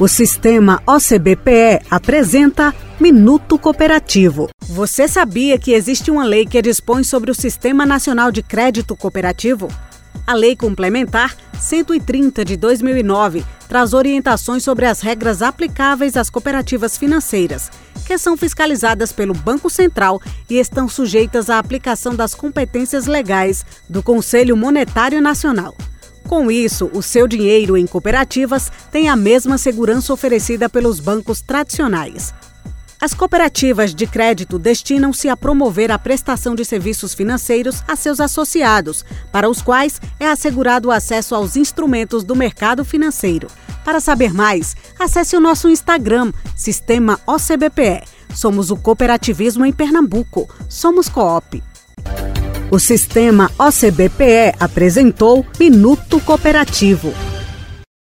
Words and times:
O 0.00 0.06
sistema 0.06 0.80
OCBPE 0.86 1.84
apresenta 1.90 2.72
Minuto 3.00 3.58
Cooperativo. 3.58 4.48
Você 4.68 5.08
sabia 5.08 5.58
que 5.58 5.72
existe 5.72 6.08
uma 6.08 6.24
lei 6.24 6.46
que 6.46 6.62
dispõe 6.62 7.02
sobre 7.02 7.32
o 7.32 7.34
Sistema 7.34 7.84
Nacional 7.84 8.30
de 8.30 8.40
Crédito 8.40 8.94
Cooperativo? 8.94 9.66
A 10.24 10.34
Lei 10.34 10.54
Complementar 10.54 11.34
130 11.58 12.44
de 12.44 12.56
2009 12.56 13.44
traz 13.68 13.92
orientações 13.92 14.62
sobre 14.62 14.86
as 14.86 15.00
regras 15.00 15.42
aplicáveis 15.42 16.16
às 16.16 16.30
cooperativas 16.30 16.96
financeiras, 16.96 17.68
que 18.06 18.16
são 18.16 18.36
fiscalizadas 18.36 19.10
pelo 19.10 19.34
Banco 19.34 19.68
Central 19.68 20.22
e 20.48 20.60
estão 20.60 20.88
sujeitas 20.88 21.50
à 21.50 21.58
aplicação 21.58 22.14
das 22.14 22.36
competências 22.36 23.08
legais 23.08 23.66
do 23.88 24.00
Conselho 24.00 24.56
Monetário 24.56 25.20
Nacional. 25.20 25.74
Com 26.28 26.50
isso, 26.50 26.90
o 26.92 27.02
seu 27.02 27.26
dinheiro 27.26 27.74
em 27.74 27.86
cooperativas 27.86 28.70
tem 28.92 29.08
a 29.08 29.16
mesma 29.16 29.56
segurança 29.56 30.12
oferecida 30.12 30.68
pelos 30.68 31.00
bancos 31.00 31.40
tradicionais. 31.40 32.34
As 33.00 33.14
cooperativas 33.14 33.94
de 33.94 34.06
crédito 34.06 34.58
destinam-se 34.58 35.30
a 35.30 35.36
promover 35.36 35.90
a 35.90 35.98
prestação 35.98 36.54
de 36.54 36.66
serviços 36.66 37.14
financeiros 37.14 37.82
a 37.88 37.96
seus 37.96 38.20
associados, 38.20 39.06
para 39.32 39.48
os 39.48 39.62
quais 39.62 40.02
é 40.20 40.28
assegurado 40.28 40.88
o 40.88 40.90
acesso 40.92 41.34
aos 41.34 41.56
instrumentos 41.56 42.22
do 42.22 42.36
mercado 42.36 42.84
financeiro. 42.84 43.48
Para 43.82 43.98
saber 43.98 44.34
mais, 44.34 44.76
acesse 44.98 45.34
o 45.34 45.40
nosso 45.40 45.66
Instagram, 45.66 46.30
Sistema 46.54 47.18
OCBPE. 47.26 48.02
Somos 48.34 48.70
o 48.70 48.76
cooperativismo 48.76 49.64
em 49.64 49.72
Pernambuco. 49.72 50.46
Somos 50.68 51.08
Coop. 51.08 51.62
O 52.70 52.78
sistema 52.78 53.50
OCBPE 53.58 54.54
apresentou 54.60 55.44
Minuto 55.58 56.20
Cooperativo. 56.20 57.14